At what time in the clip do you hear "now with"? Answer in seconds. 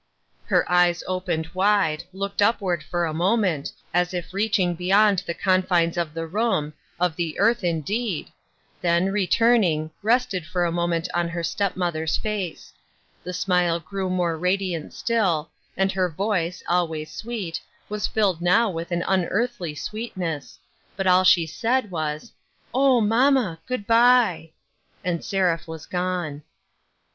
18.41-18.91